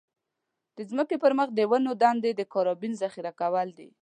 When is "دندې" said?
2.03-2.31